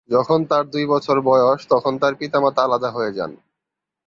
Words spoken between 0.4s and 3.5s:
তার দুই বছর বয়স, তখন তার পিতামাতা আলাদা হয়ে যান।